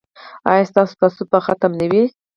ایا 0.51 0.63
ستاسو 0.69 0.93
تعصب 0.99 1.27
به 1.31 1.39
ختم 1.45 1.71
نه 1.79 1.85
وي؟ 1.91 2.03